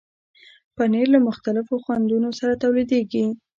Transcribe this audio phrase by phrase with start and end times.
[0.75, 3.25] پنېر له مختلفو خوندونو سره تولیدېږي.